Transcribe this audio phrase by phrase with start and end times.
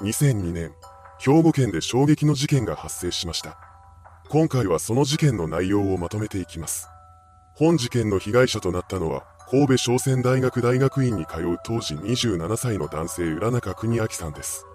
[0.00, 0.74] 2002年、
[1.18, 3.58] 兵庫県で衝撃の事件が発生しました。
[4.28, 6.88] 今回はその事件の内容をまとめていきます。
[7.54, 14.66] 本事件の被害者となったのは、神戸商船大学大学院に通う当時27歳の男性浦中邦明さんです。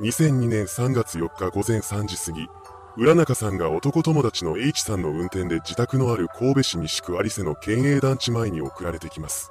[0.00, 2.48] 2002年3月4日午前3時過ぎ、
[2.96, 9.50] 浦中さんが男友達の H さんの運転で自宅のある神戸市西区有瀬の県営団地前に送られてきます。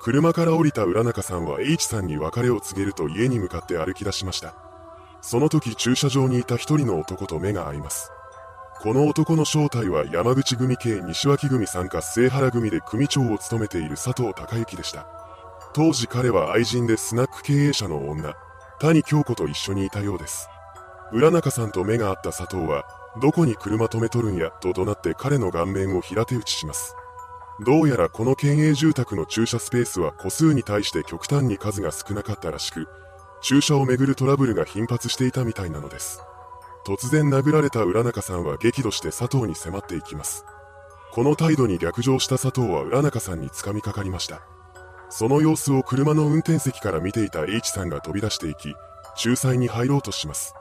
[0.00, 4.54] 車から降りた浦中さんは H さんに別れを告げると家に向かって歩き出しました。
[5.20, 8.10] その時駐車場にいた一人の男と目が合います。
[8.80, 15.08] この男の正体は山口組系西脇組参加末原組で組長を務めている佐藤孝之でした。
[15.72, 18.34] 当時彼は愛人でスナック経営者の女、
[18.78, 20.48] 谷京子と一緒にいたようです。
[21.12, 22.84] 浦中さんと目が合った佐藤は、
[23.20, 26.94] どこに車止めとるんや、と怒鳴って彼の顔面を平手打ちします。
[27.60, 32.86] どうやらこの県営住宅の駐車スペースは個数に対して極端に数が少なかったらしく、
[33.40, 36.20] 駐車をめぐるトラブルが頻発していたみたいなのです。
[36.86, 40.44] 突然殴られた浦中さんは激怒して佐藤に迫っていきます。
[41.12, 44.42] この態度に逆上した佐藤は浦中さんに掴みかかりました。
[45.08, 48.74] その様子を車の運転席から見ていた H さんが飛び出していき、
[49.24, 50.54] 仲裁に入ろうとします。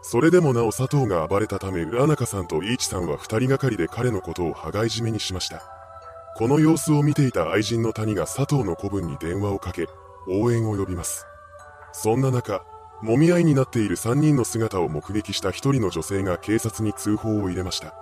[0.00, 5.79] それでもなお佐藤が暴れたため浦中さんと H さんは二人がかりで彼のことを羽交い締めにしました。
[6.36, 9.86] この様子を見ていた愛人の谷が佐藤の子分に電話をかけ、
[10.28, 11.26] 応援を呼びます。
[11.92, 12.64] そんな中、
[13.02, 17.94] 揉み合いになっている3人の姿を目撃した1人の女性が警察に通報を入れました。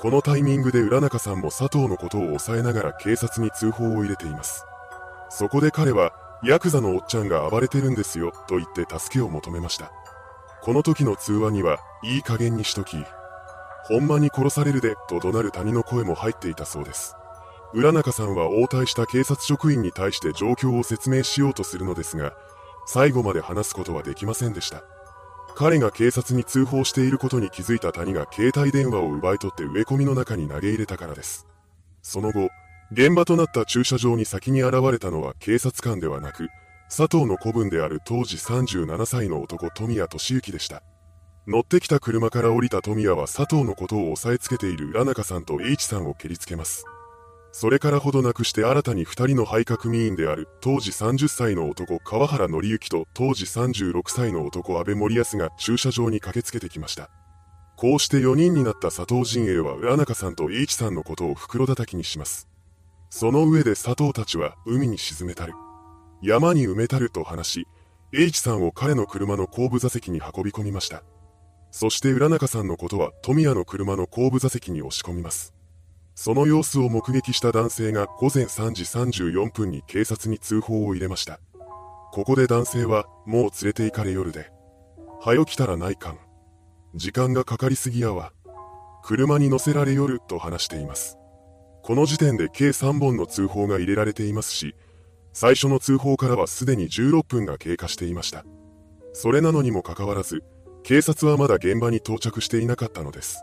[0.00, 4.64] このタイミングで浦中さんも佐藤のことを抑えながら警察に通報を入れています。
[5.30, 9.92] そこで彼は、ヤクザのおっちゃんが暴れてるんですよ、と言って助けを求めました。
[10.62, 12.96] この時の通話には、いい加減にしとき、
[13.84, 17.16] ほんまに殺されるで、と怒鳴る谷の声も入っていたそうです。
[17.74, 22.34] 浦中さんは応対した警察職員に対して状況を説明しようとするのですが、
[22.86, 24.84] 最後まで話すことはできませんでした。
[25.54, 31.46] 彼が警察に通報していることに気づいた谷が携帯電話を奪い取って植え込みの中に投げ入れたからです。
[32.02, 32.48] その後、
[32.90, 36.48] 現場となった駐車場に先に現れたのは警察官ではなく、
[36.94, 40.82] 佐藤の子分である当時37歳の男富谷俊之でした。
[41.46, 46.84] 乗ってきた車から降りた富谷は佐藤のことを押さえつけている浦中さんと H さんを蹴りつけます。
[47.52, 57.10] それからほどなくして新たに二人の配下組員である当時30歳の男川原紀之と当時36歳の男安倍森康が駐車場に駆けつけてきました。
[57.76, 62.48] こうして4人になった佐藤陣営は浦中さんと H さんのことを袋叩きにします。
[63.10, 65.52] その上で佐藤たちは海に沈めたる。
[66.22, 67.66] 山に埋めたると話し、
[68.14, 71.02] H さんを彼の車の後部座席に運び込みました。
[71.70, 75.52] そして浦中さんのことは富谷の車の後部座席に押し込みます。
[76.24, 81.40] その様子を目撃した男性が午前3時34分に警察に通報を入れました。
[82.12, 84.52] ここで男性は、もう連れて行かれ夜で。
[85.20, 86.18] はよ来たらないかん。
[86.94, 88.32] 時間がかかりすぎやわ。
[89.02, 91.18] 車に乗せられよると話しています。
[91.82, 94.76] この時点で計3本の通報が入れられていますし、
[95.32, 98.44] 最初の通報からはすでに16分が経過していました。
[99.12, 100.44] それなのにもかかわらず、
[100.84, 103.42] 警察はまだ現場に到着していなかったのです。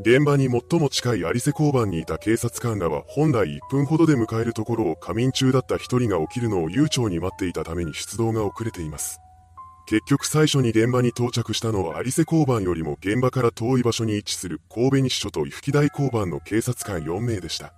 [0.00, 9.18] 現場に最も近い有瀬交番にいた警察官らは本来1分ほどで迎えるところを仮眠中だった1人が起きるのを悠長に待っていたために出動が遅れています。
[9.88, 17.74] 結局最初に現場に到着したのは有瀬交番よりも現場から遠い場所に位置する神戸西署と伊吹台交番の警察官4名でした。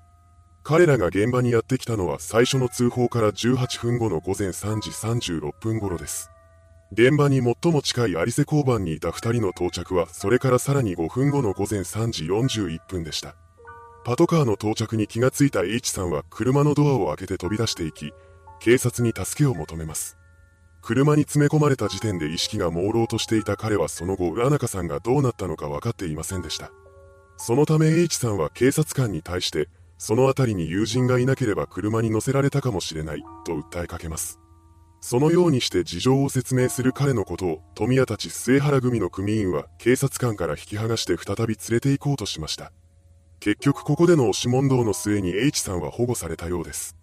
[0.63, 6.31] 彼らが現場にやってきたのは最初の通報から18分後の午前3時36分頃です。
[6.93, 13.37] 現場に最も近い有瀬交番にいた2人の到着はそれからさらに5分後の午前3時41分でした。
[14.05, 18.13] パトカーの到着に気がついた H さんは車のドアを開けて飛び出していき、
[18.59, 20.19] 警察に助けを求めます。
[20.83, 26.73] 車に詰め込まれた時点で意識が朦朧としていた彼はその後浦中さんがどうなったのか分かっていませんでした。
[27.37, 34.40] そのため H さんは警察官に対して、その辺りに友人がいなければ車に乗せられたかもしれない、と訴えかけます。
[35.01, 42.71] そのようにして事情を説明する彼のことを富谷たち末原組の組員は警察官から引き剥がして再び連れて行こうとしました。
[43.41, 46.97] 結局ここでの押し問答の末に H さんは保護されたようです。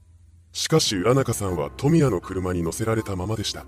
[0.53, 3.65] しかし浦中さんは富谷の車に乗せられたままでした。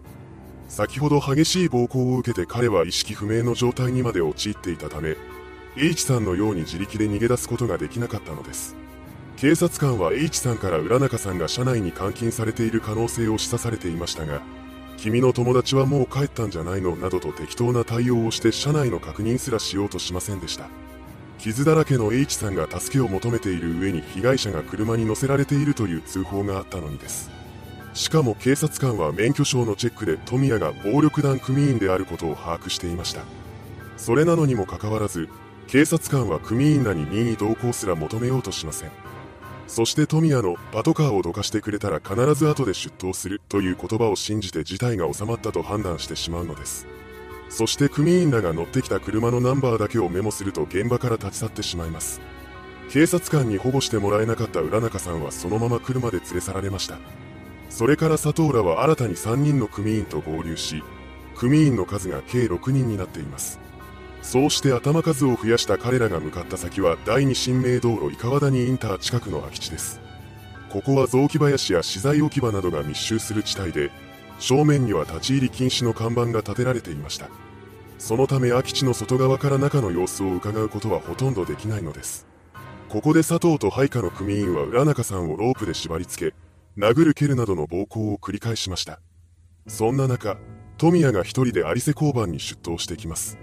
[0.68, 5.18] 先ほど激しい暴行を受けて彼は意識不明の状態にまで陥っていたため、
[5.76, 8.76] H さんのように自力で逃げ出すことができなかったのです。
[9.40, 14.42] 警察官は H さんから浦中さんが車内に監禁されている可能性を示唆されていましたが、
[14.98, 20.68] 君の友達はもう帰ったんじゃないのなどと適当な対応をして車内の確認すらしようとしませんでした。
[21.38, 27.32] 傷だらけの H さんが助けを求めている上に被害者が車に乗せられているという通報があったのにです。
[27.94, 33.22] しかも警察官は免許証のチェックで富谷が暴力団組員であることを把握していました。
[33.96, 35.30] それなのにもかかわらず、
[35.68, 38.92] 警察官は組員らに任意同行すら求めようとしません。
[39.70, 46.88] そして富谷のパトカーをどかしてくれたら必ず後で出頭するという言葉を信じて事態が収まったと判断してしまうのです。
[47.50, 52.20] そして組員らが乗ってきた車のナンバーだけをメモすると現場から立ち去ってしまいます。
[52.90, 56.98] 警察官に保護してもらえなかった浦中さんはそのまま車で連れ去られました。
[57.70, 60.84] それから佐藤らは新たに3人の組員と合流し、
[61.36, 63.60] 組員の数が計6人になっています。
[64.22, 70.02] そうして頭数を増やした彼らが向かった先は第二新名道路伊川谷インター近くの空き地です。
[70.70, 73.92] ここは雑木林や資材置き場などが密集する地帯で、
[74.38, 77.30] 正面には立ち入り禁止の看板が立てられていました。
[77.98, 82.28] そのため空き地の外側から中の様子を伺うことはほとんどできないのです。
[82.88, 86.36] ここで佐藤と配下の組員は浦中さんをロープで縛り付け、
[86.78, 89.00] 殴る蹴るなどの暴行を繰り返しました。
[89.68, 90.38] そんな中、
[90.78, 93.38] 富谷が一人で有瀬交番に出頭してきます。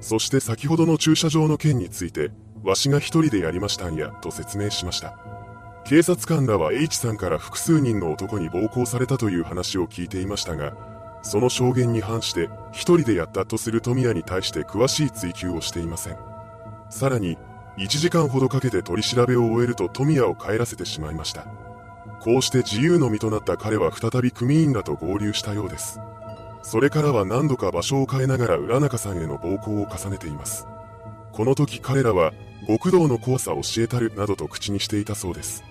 [0.00, 2.30] そして先ほどの駐車場の件について、
[2.62, 5.18] わしが一人でやりましたんや、と説明しました。
[5.84, 10.74] 警察官らは H さんから複数人の男に暴行されたという話を聞いていましたが、
[11.22, 16.16] その証言に反して一人でやったとする富谷に対して詳しい追及をしていません。
[16.90, 17.38] さらに、
[17.78, 21.46] 1時間ほどかけて取り調べを終えると富谷を帰らせてしまいました。
[22.20, 26.00] こうして自由の身となった彼は再び組員らと合流したようです。
[26.62, 30.66] それからは何度か場所を変えながら浦中さんへの暴行を重ねています。
[31.32, 32.32] この時彼らは
[32.66, 35.64] 極道の怖さを教えたるなどと口にしていたそうです。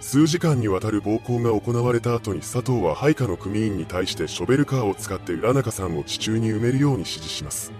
[0.00, 7.72] 数時間にわたる暴行が行われた後に佐藤は配下の組員に対してショベルカーを使って浦中さんを地中に埋めるように指示します。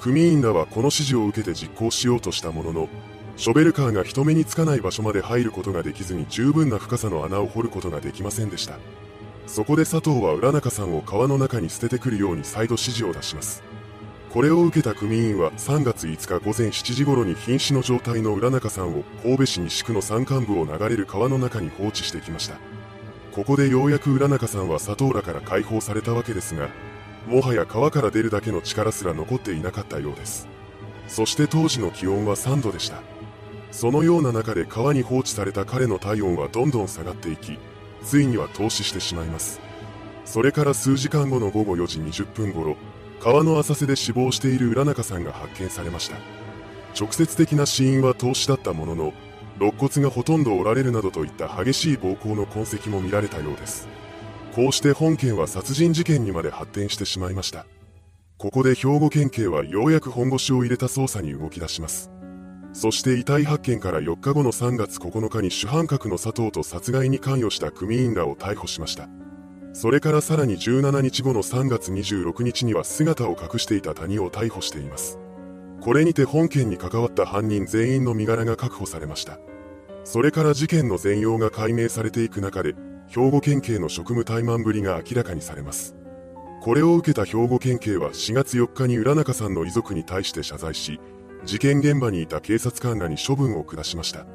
[0.00, 2.88] 組員らはこの指示を受けて実行しようとしたものの、
[3.36, 8.78] ショベルカーが人目につかない場所まで入ることができずに十分な深さの穴を掘ることができませんでした。
[9.46, 13.62] そこで佐藤は浦中さんを川の中に捨ててくるように再度指示を出します。
[14.30, 22.56] これを受けた組員は3月5日午前7時頃に瀕死の状態の浦中さんを神戸市西区の山間部を流れる川の中に放置してきました。
[23.32, 26.68] ここでようやく浦中さんは佐藤らから解放されたわけですが、
[27.28, 30.48] もはや川から出るだけの力すら残っていなかったようです。
[31.06, 33.02] そして当時の気温は3度でした。
[33.70, 37.58] そのような中で川に放置された彼の体温はどんどん下がっていき、
[38.04, 39.60] ついには凍死してしまいます。
[40.24, 42.76] それから数時間後の午後4時20分頃、
[43.20, 46.16] 川の浅瀬で死亡している浦中さんが発見されました。
[46.98, 49.12] 直接的な死因は凍死だったものの、
[49.58, 53.88] 肋骨がほとんど折られるなどといった激しい暴行の痕跡も見られたようです。
[54.54, 57.66] こうして本件は殺人事件にまで発展してしまいました。
[58.36, 62.10] ここで兵庫県警はようやく本腰を入れた捜査に動き出します。
[62.74, 69.08] そして遺体発見から4日後の3月9日に主犯格の佐藤と殺害に関与した組員らを逮捕しました。
[69.72, 75.20] それからさらに17日後の3月26日には姿を隠していた谷を逮捕しています。
[75.80, 79.38] これにて本件に関わった犯人全員の身柄が確保されました。
[80.02, 82.74] それから事件の全容が解明されていく中で、
[83.06, 85.94] 兵庫県警の職務怠慢ぶりが明らかにされます。
[86.60, 90.98] これを受けた兵庫県警は4月4日に浦中さんの遺族に対して謝罪し、
[91.44, 94.26] 事件現場にいた警察官らに処分を下しました。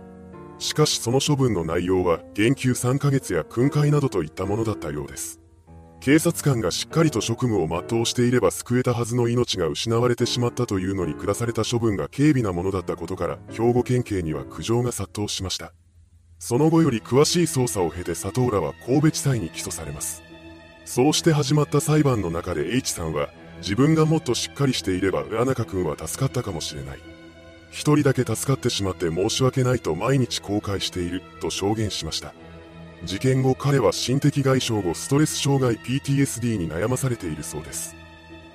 [0.60, 5.40] しかしその処分の内容は減給3ヶ月や訓戒などといったものだったようです。
[6.02, 15.74] 警察官がしっかりと職務を全うしていれば救えたはずの命が失われてしまったというのに下された処分が軽微なものだったことから兵庫県警には苦情が殺到しました。
[16.38, 20.24] その後より詳しい捜査を経て佐藤らは神戸地裁に起訴されます。
[20.86, 27.00] そうして始まった裁判の中で H さんは自分がもっとしっかりしていれば浦中君は助かったかもしれない。
[27.72, 32.34] 一人だけ助かってしまって申し訳ないと毎日後悔していると証言しました。
[33.04, 37.96] 事件後彼は心的外傷後ストレス障害 PTSD に悩まされているそうです。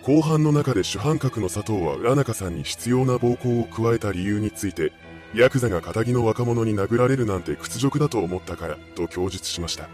[0.03, 4.93] 後半の中で主犯格の佐藤は浦中さんに必要な暴行を加えた理由について、
[5.35, 9.89] ヤクザが仇の若者に殴られるなんて屈辱だと思ったからと供述しました。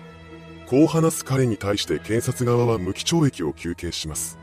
[0.67, 4.39] こう話す彼に対して検察側は無期懲役を求刑します。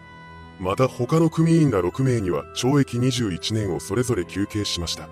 [0.59, 5.07] また他の組員ら6名には懲役21年をそれぞれ求刑しました。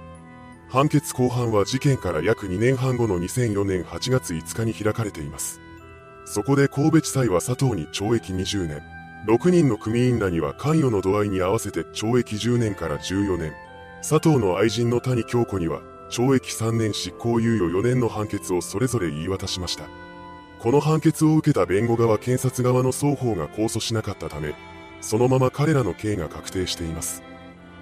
[0.68, 5.62] 判決公判は事件から約2年半後の2004年8月5日に開かれています。
[6.26, 8.82] そこで神戸地裁は佐藤に懲役20年、
[9.28, 13.54] 6人の組員らには関与の度合いに合わせて懲役10年から14年、
[13.98, 19.88] 佐藤の愛人の谷京子には懲役3年執行猶予4年の判決をそれぞれ言い渡しました。
[20.60, 24.56] この判決を受けた弁護側検察側の双方が控訴しなかったため、
[25.06, 27.22] そのまま彼らの刑が確定しています。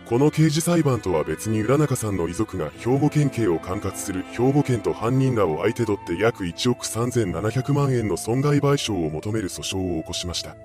[0.05, 10.57] この刑事裁判とは別に浦中さんの遺族が兵庫県警を管轄する兵庫県と犯人らを相手取って約1億3700万円の損害賠償を求める訴訟を起こしました。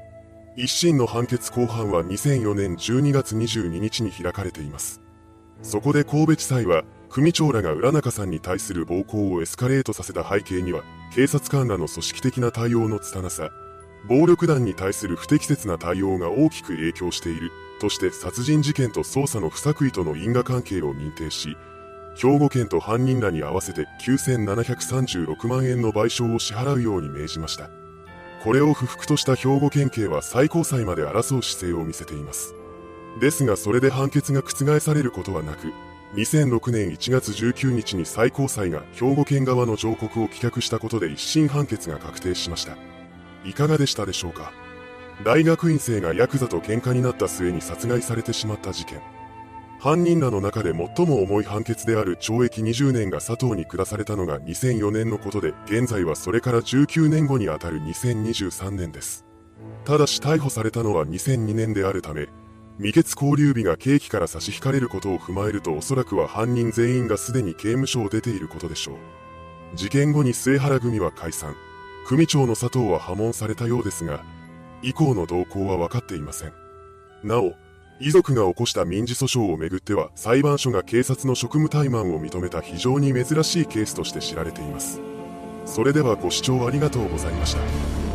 [0.56, 5.00] 一審の判決公判は2004年12月22日に開かれています。
[5.62, 10.82] そこで神戸地裁は、組長らが浦中さんに対する暴行をエスカレートさせた背景には、
[11.14, 13.50] 警察官らの組織的な対応の拙さ、
[14.08, 21.56] 暴力団に対する不適切な対応が大きく影響している、として殺人事件と捜査の不作為との因果関係を認定し、
[22.16, 27.70] 兵庫県と犯人らに合わせて9736万円の賠償を支払うように命じました。
[28.42, 32.54] これを不服とした兵庫県警は最高裁まで争う姿勢を見せています。
[33.20, 35.72] ですがそれで判決が覆されることはなく、
[36.14, 42.76] 2006年1月19日に最高裁が兵庫県側の上告を棄却したことで一審判決が確定しました。
[43.48, 44.52] いかがでしたでしょうか？
[45.24, 49.00] 大学院生がヤクザと喧嘩になった末に殺害されてしまった事件。
[49.80, 59.24] 犯人らの中で最も重い判決である懲役20年が佐藤に下されたのが2004年のことで、現在はそれから19年後にあたる2023年です。
[59.84, 62.28] ただし逮捕されたのは2002年であるため、
[62.76, 69.76] 未決交留日が刑期から差し引かれることを踏まえるとおそらくは犯人全員がすでに刑務所を出ていることでしょう。
[69.76, 71.54] 事件後に末原組は解散。
[72.08, 74.24] 組長の佐藤は破門されたようですが、
[74.80, 76.54] 以降の動向は分かっていません。
[77.22, 77.52] なお、
[78.00, 85.02] 遺族が起こした民事訴訟をめぐっては裁判所が警察の職務怠慢を認めた非常に珍しいケースとして知られています。
[85.66, 88.07] それではご視聴ありがとうございました。